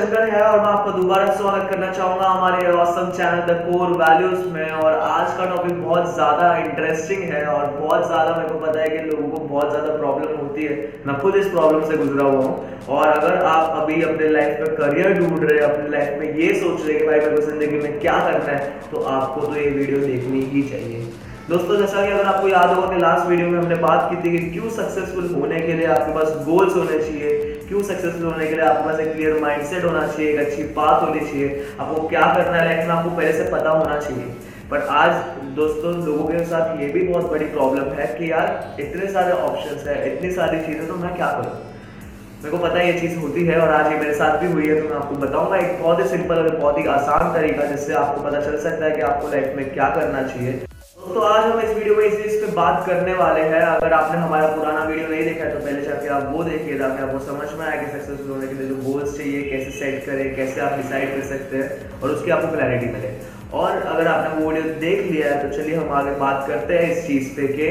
[0.00, 4.46] शंकर है और मैं आपका दोबारा स्वागत करना चाहूँगा हमारे awesome channel the core values
[4.52, 8.80] में। और आज का टॉपिक बहुत ज़्यादा इंटरेस्टिंग है और बहुत ज़्यादा मेरे को पता
[8.80, 10.76] है कि लोगों को बहुत ज़्यादा प्रॉब्लम होती है।
[11.06, 14.76] मैं खुद इस प्रॉब्लम से गुजरा हुआ हूँ। और अगर आप अभी अपने लाइफ में
[14.76, 17.80] करियर ढूंढ रहे हैं, अपने लाइफ में ये सोच रहे कि भाई मेरे को ज़िंदगी
[17.80, 21.04] में क्या करना है तो आपको तो ये वीडियो देखनी ही चाहिए।
[21.48, 24.36] दोस्तों, जैसा कि अगर आपको याद होगा कि लास्ट वीडियो में हमने बात की थी
[24.38, 28.54] कि क्यों सक्सेसफुल होने के लिए आपके पास गोल्स होने चाहिए क्यों सक्सेसफुल होने के
[28.54, 31.66] लिए आपके पास एक क्लियर माइंडसेट होना चाहिए, एक अच्छी बात होनी चाहिए?
[31.80, 32.64] आपको क्या करना है?
[32.64, 34.24] लाइफ में आपको पहले से पता होना चाहिए।
[34.70, 35.12] पर आज
[35.56, 39.88] दोस्तों, लोगों के साथ ये भी बहुत बड़ी प्रॉब्लम है कि यार, इतने सारे ऑप्शन
[39.88, 41.54] है, इतनी सारी चीज़ें तो मैं क्या करूँ?
[42.42, 44.68] मेरे को पता है ये चीज़ होती है और आज ये मेरे साथ भी हुई
[44.68, 47.94] है तो मैं आपको बताऊँगा एक बहुत ही सिंपल और बहुत ही आसान तरीका जिससे
[47.94, 50.60] आपको पता चल सकता है कि आपको लाइफ में क्या करना चाहिए।
[51.14, 54.18] तो आज हम इस वीडियो में इस चीज़ पे बात करने वाले हैं। अगर आपने
[54.18, 57.48] हमारा पुराना वीडियो नहीं देखा है तो पहले जाके आप वो देखिए ताकि आपको समझ
[57.58, 60.76] में आए कि सक्सेसफुल होने के लिए जो गोल्स चाहिए, कैसे सेट करें, कैसे आप
[60.76, 63.10] डिसाइड कर सकते हैं और उसकी आपको क्लैरिटी मिले।
[63.60, 66.92] और अगर आपने वो वीडियो देख लिया है तो चलिए हम आगे बात करते हैं
[66.92, 67.66] इस चीज़ पे कि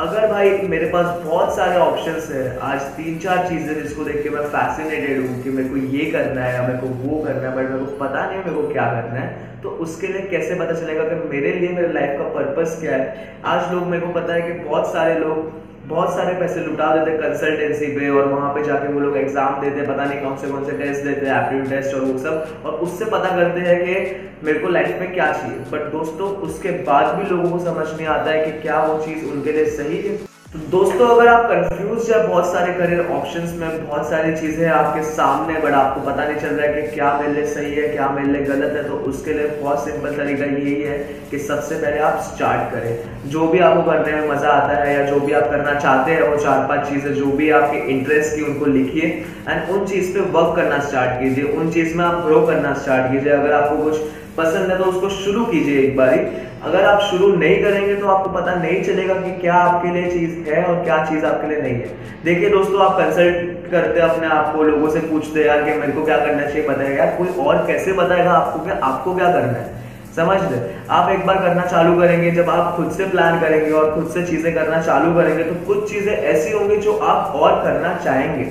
[0.00, 4.30] अगर भाई मेरे पास बहुत सारे ऑप्शन है, आज तीन चार चीज़ें जिसको देख के
[4.30, 7.54] मैं फैसिनेटेड हूँ कि मेरे को ये करना है या मेरे को वो करना है
[7.56, 10.54] बट मेरे को पता नहीं है मेरे को क्या करना है तो उसके लिए कैसे
[10.54, 13.28] पता चलेगा कि मेरे लिए मेरे लाइफ का पर्पस क्या है?
[13.44, 15.52] आज लोग मेरे को पता है कि बहुत सारे लोग
[15.86, 19.86] बहुत सारे पैसे लुटा देते कंसल्टेंसी पे और वहाँ पे जाके वो लोग एग्ज़ाम देते,
[19.86, 22.72] पता नहीं कौन से कौन से टेस्ट देते हैं एप्टीट्यूड टेस्ट और वो सब। और
[22.86, 27.14] उससे पता करते हैं कि मेरे को लाइफ में क्या चाहिए। बट दोस्तों, उसके बाद
[27.16, 30.16] भी लोगों को समझ नहीं आता है कि क्या वो चीज़ उनके लिए सही है।
[30.54, 35.02] तो दोस्तों, अगर आप कंफ्यूज है, बहुत सारे करियर ऑप्शंस में, बहुत सारी चीज़ें आपके
[35.04, 38.08] सामने बट आपको पता नहीं चल रहा है कि क्या मेरे लिए सही है, क्या
[38.10, 40.98] मेरे लिए गलत है तो उसके लिए बहुत सिंपल तरीका यही है
[41.30, 45.04] कि सबसे पहले आप स्टार्ट करें। जो भी आपको करने में मज़ा आता है, या
[45.06, 48.42] जो भी आप करना चाहते हैं, वो चार पाँच चीज़ें जो भी आपके इंटरेस्ट की,
[48.44, 49.08] उनको लिखिए
[49.48, 53.12] एंड उन चीज़ पे वर्क करना स्टार्ट कीजिए। उन चीज़ में आप ग्रो करना स्टार्ट
[53.12, 53.98] कीजिए। अगर आपको कुछ
[54.38, 56.26] पसंद है तो उसको शुरू कीजिए एक बारी।
[56.64, 60.48] अगर आप शुरू नहीं करेंगे तो आपको पता नहीं चलेगा कि क्या आपके लिए चीज़
[60.48, 64.52] है और क्या चीज़ आपके लिए नहीं है। देखिए दोस्तों, आप कंसल्ट करते अपने आप
[64.54, 66.66] को, लोगों से पूछते यार कि मेरे को क्या करना चाहिए?
[66.68, 69.72] बताएगा यार, कोई और कैसे बताएगा आपको क्या आपको क्या करना है?
[70.16, 70.58] समझ ले
[70.90, 74.22] आप एक बार करना चालू करेंगे, जब आप खुद से प्लान करेंगे और खुद से
[74.26, 78.44] चीज़ें करना चालू करेंगे तो कुछ चीज़ें ऐसी होंगी जो आप और करना चाहेंगे।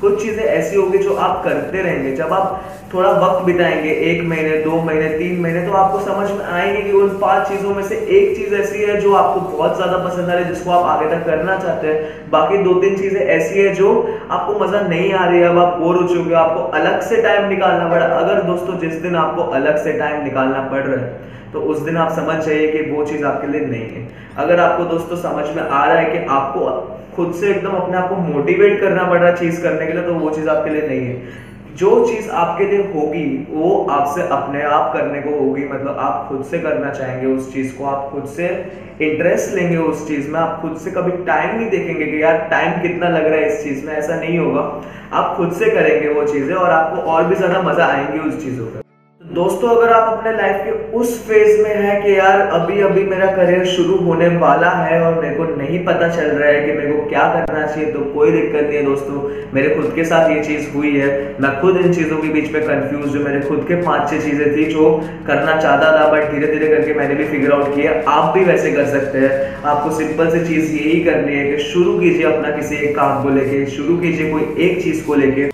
[0.00, 4.50] कुछ चीज़ें ऐसी होगी जो आप करते रहेंगे। जब आप थोड़ा वक्त बिताएँगे, एक महीने,
[4.58, 7.96] दो महीने, तीन महीने तो आपको समझ में आएँगे कि उन पाँच चीज़ों में से
[7.96, 11.10] एक चीज़ ऐसी है जो आपको बहुत ज़्यादा पसंद आ रही है, जिसको आप आगे
[11.10, 13.90] तक करना चाहते हैं। बाकी दो तीन चीज़ें ऐसी है जो
[14.30, 17.22] आपको मज़ा नहीं आ रही है, अब आप बोर हो चुके हो, आपको अलग से
[17.22, 21.26] टाइम निकालना पड़ा अगर दोस्तों, जिस दिन आपको अलग से टाइम निकालना पड़ रहा है
[21.52, 24.06] तो उस दिन आप समझ जाइए कि वो चीज़ आपके लिए नहीं है।
[24.38, 26.64] अगर आपको दोस्तों समझ में आ रहा है कि आपको
[27.18, 30.02] खुद से एकदम अपने आप को मोटिवेट करना पड़ रहा है चीज़ करने के लिए
[30.02, 31.46] तो वो चीज़ आपके लिए नहीं है।
[31.76, 36.44] जो चीज़ आपके लिए होगी, वो आपसे अपने आप करने को होगी। मतलब आप खुद
[36.44, 38.48] से करना चाहेंगे उस चीज़ को, आप खुद से
[39.02, 42.80] इंटरेस्ट लेंगे उस चीज़ में। आप खुद से कभी टाइम नहीं देखेंगे कि यार टाइम
[42.82, 44.66] कितना लग रहा है इस चीज़ में, ऐसा नहीं होगा।
[45.12, 48.66] आप खुद से करेंगे वो चीज़ें और आपको और भी ज़्यादा मज़ा आएँगे उस चीज़ों
[48.66, 48.87] का
[49.38, 53.26] दोस्तों, अगर आप अपने लाइफ के उस फ़ेज़ में है कि यार अभी अभी मेरा
[53.34, 56.92] करियर शुरू होने वाला है और मेरे को नहीं पता चल रहा है कि मेरे
[56.92, 59.20] को क्या करना चाहिए तो कोई दिक्कत नहीं है दोस्तों।
[59.54, 61.10] मेरे खुद के साथ ये चीज़ हुई है।
[61.40, 64.56] मैं खुद इन चीज़ों के बीच में कंफ्यूज हूँ। मेरे खुद के पाँच छह चीज़ें
[64.56, 64.90] थी जो
[65.26, 68.72] करना चाहता था बट धीरे धीरे करके मैंने भी फिगर आउट किया। आप भी वैसे
[68.72, 72.76] कर सकते हैं। आपको सिंपल सी चीज़ यही करनी है कि शुरू कीजिए अपना किसी
[72.78, 75.46] एक काम को लेके, शुरू कीजिए कोई एक चीज़ को लेके।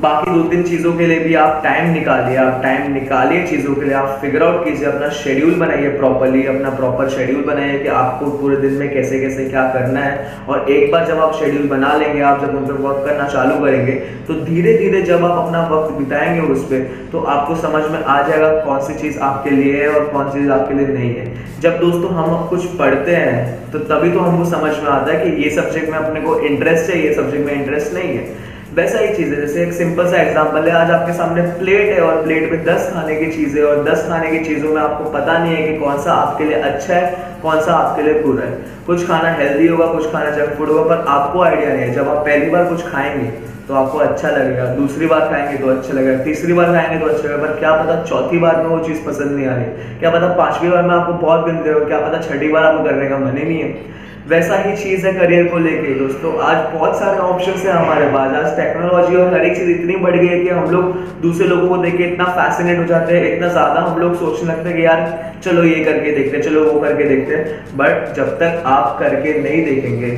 [0.00, 3.84] बाकी दो तीन चीज़ों के लिए भी आप टाइम निकालिए, आप टाइम निकालिए चीज़ों के
[3.84, 8.30] लिए, आप फिगर आउट कीजिए, अपना शेड्यूल बनाइए प्रॉपरली अपना प्रॉपर शेड्यूल बनाइए कि आपको
[8.38, 11.92] पूरे दिन में कैसे कैसे क्या करना है। और एक बार जब आप शेड्यूल बना
[11.96, 13.92] लेंगे, आप जब उन पर वर्क करना चालू करेंगे
[14.26, 18.20] तो धीरे धीरे जब आप अपना वक्त बिताएँगे उस पर तो आपको समझ में आ
[18.28, 21.60] जाएगा कौन सी चीज़ आपके लिए है और कौन सी चीज़ आपके लिए नहीं है।
[21.60, 25.42] जब दोस्तों हम कुछ पढ़ते हैं तो तभी तो हमको समझ में आता है कि
[25.42, 29.08] ये सब्जेक्ट में अपने को इंटरेस्ट है, ये सब्जेक्ट में इंटरेस्ट नहीं है। वैसा ही
[29.14, 32.50] चीज़ है, जैसे एक सिंपल सा एग्जांपल है, आज आपके सामने प्लेट है और प्लेट
[32.52, 35.66] में दस खाने की चीज़ें और दस खाने की चीज़ों में आपको पता नहीं है
[35.66, 37.10] कि कौन सा आपके लिए अच्छा है,
[37.42, 40.82] कौन सा आपके लिए बुरा है। कुछ खाना हेल्दी होगा, कुछ खाना जंक फ़ूड होगा,
[40.84, 43.30] पर आपको आइडिया नहीं है। जब आप पहली बार कुछ खाएँगे
[43.68, 47.28] तो आपको अच्छा लगेगा। दूसरी बार खाएँगे तो अच्छा लगेगा। तीसरी बार खाएँगे तो अच्छा
[47.28, 50.34] लगेगा। पर क्या पता चौथी बार में वो चीज़ पसंद नहीं आ रही। क्या पता
[50.34, 53.36] पांचवी बार में आपको बहुत गंदे हो, क्या पता छठी बार आपको करने का मन
[53.36, 57.52] ही नहीं है। वैसा ही चीज़ है करियर को लेके, दोस्तों। आज बहुत सारे ऑप्शन
[57.60, 60.70] है हमारे पास। आज टेक्नोलॉजी और हर एक चीज़ इतनी बढ़ गई है कि हम
[60.70, 60.92] लोग
[61.22, 64.48] दूसरे लोगों को देख के इतना फैसिनेट हो जाते हैं, इतना ज़्यादा हम लोग सोचने
[64.48, 68.14] लगते हैं कि यार, चलो ये करके देखते हैं, चलो वो करके देखते हैं। बट
[68.16, 70.10] जब तक आप करके नहीं देखेंगे,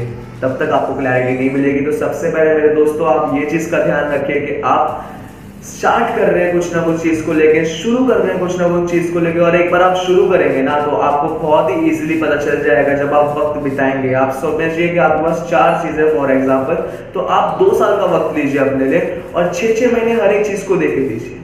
[0.43, 3.85] तब तक आपको क्लैरिटी नहीं मिलेगी। तो सबसे पहले मेरे दोस्तों, आप ये चीज़ का
[3.85, 5.14] ध्यान रखिए कि आप
[5.65, 8.59] स्टार्ट कर रहे हैं कुछ ना कुछ चीज़ को लेके, शुरू कर रहे हैं कुछ
[8.59, 11.71] ना कुछ चीज़ को लेके और एक बार आप शुरू करेंगे ना तो आपको बहुत
[11.71, 15.81] ही इजीली पता चल जाएगा जब आप वक्त बिताएँगे। आप समझिए कि आपके पास चार
[15.83, 16.75] चीज़ें फॉर एग्ज़ाम्पल
[17.15, 20.47] तो आप दो साल का वक्त लीजिए अपने लिए और छह छह महीने हर एक
[20.47, 21.44] चीज़ को देख दीजिए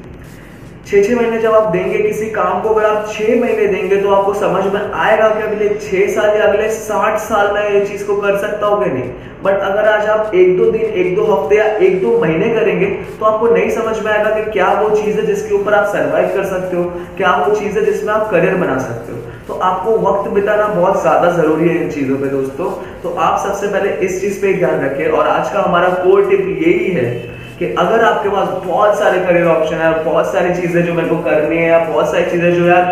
[0.90, 4.10] छह छह महीने जब आप देंगे किसी काम को, अगर आप छह महीने देंगे तो
[4.12, 8.04] आपको समझ में आएगा कि अगले छह साल या अगले साठ साल में ये चीज़
[8.06, 9.10] को कर सकता हो कि नहीं।
[9.44, 12.86] बट अगर आज आप एक दो दिन, एक दो हफ़्ते या एक दो महीने करेंगे
[13.20, 16.34] तो आपको नहीं समझ में आएगा कि क्या वो चीज़ है जिसके ऊपर आप सर्वाइव
[16.36, 16.84] कर सकते हो,
[17.16, 21.00] क्या वो चीज़ है जिसमें आप करियर बना सकते हो। तो आपको वक्त बिताना बहुत
[21.02, 22.70] ज़्यादा ज़रूरी है इन चीज़ों पे दोस्तों।
[23.02, 26.40] तो आप सबसे पहले इस चीज़ पे ध्यान रखें और आज का हमारा कोर टिप
[26.40, 27.29] यही है
[27.60, 31.16] कि अगर आपके पास बहुत सारे करियर ऑप्शन है, बहुत सारी चीज़ें जो मेरे को
[31.24, 32.84] करनी है बहुत सारी चीज़ें जो यार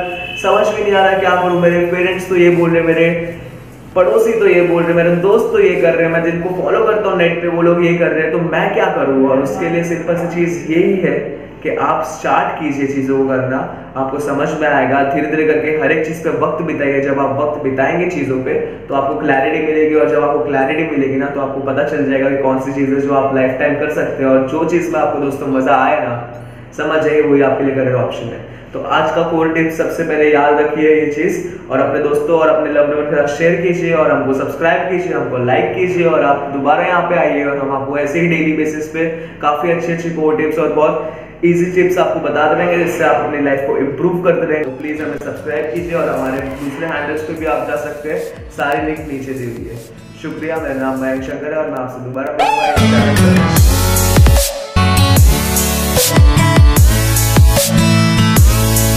[0.43, 3.07] समझ भी नहीं आ रहा क्या करूँ, मेरे पेरेंट्स तो ये बोल रहे मेरे,
[3.95, 6.85] पड़ोसी तो ये बोल रहे, मेरे दोस्त तो ये कर रहे हैं, मैं जिनको फॉलो
[6.87, 9.29] करता हूँ नेट पे, वो लोग ये कर रहे हैं तो मैं क्या करूँ?
[9.31, 11.17] और उसके लिए सिंपल सी चीज़ यही है
[11.63, 13.59] कि आप स्टार्ट कीजिए चीज़ों को करना।
[13.97, 17.39] आपको समझ में आएगा। धीरे धीरे करके हर एक चीज़ पे वक्त बिताइए। जब आप
[17.39, 18.55] वक्त बिताएँगे चीज़ों पे
[18.89, 22.31] तो आपको क्लैरिटी मिलेगी और जब आपको क्लैरिटी मिलेगी ना तो आपको पता चल जाएगा
[22.31, 24.93] कि कौन सी चीज़ है जो आप लाइफ टाइम कर सकते हैं और जो चीज़
[24.93, 26.15] में आपको दोस्तों मज़ा आए ना,
[26.77, 30.33] समझ जाइए, वही आपके लिए करियर ऑप्शन है। तो आज का कोर टिप सबसे पहले
[30.33, 31.37] याद रखिए ये चीज़
[31.71, 35.39] और अपने दोस्तों और अपने लव के साथ शेयर कीजिए और हमको सब्सक्राइब कीजिए, हमको
[35.45, 38.89] लाइक कीजिए और आप दोबारा यहाँ पे आइए और हम आपको ऐसे ही डेली बेसिस
[38.89, 39.07] पे
[39.43, 41.15] काफ़ी अच्छी अच्छी कोर टिप्स और बहुत
[41.45, 45.03] इजी टिप्स आपको बताते देंगे जिससे आप अपनी लाइफ को इम्प्रूव करते रहेंगे। तो प्लीज़
[45.03, 48.99] हमें सब्सक्राइब कीजिए और हमारे दूसरे हैंडल्स पे भी आप जा सकते हैं। सारी लिंक
[49.09, 49.79] नीचे दी हुई है।
[50.23, 53.58] शुक्रिया, मेरा नाम मयंक शंकर है और मैं आपसे दोबारा